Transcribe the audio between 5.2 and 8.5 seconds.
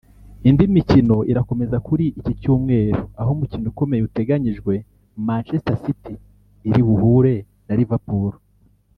Manchester City iribuhure na Liverpool